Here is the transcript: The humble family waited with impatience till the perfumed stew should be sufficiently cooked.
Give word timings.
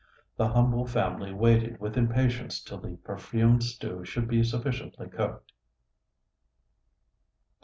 The 0.35 0.47
humble 0.47 0.87
family 0.87 1.31
waited 1.31 1.79
with 1.79 1.95
impatience 1.95 2.59
till 2.59 2.79
the 2.79 2.97
perfumed 3.03 3.61
stew 3.63 4.03
should 4.03 4.27
be 4.27 4.43
sufficiently 4.43 5.07
cooked. 5.07 5.51